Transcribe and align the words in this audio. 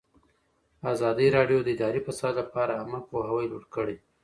ازادي 0.93 1.27
راډیو 1.37 1.59
د 1.63 1.67
اداري 1.75 2.01
فساد 2.07 2.33
لپاره 2.41 2.71
عامه 2.79 2.99
پوهاوي 3.09 3.45
لوړ 3.51 3.63
کړی. 3.75 3.95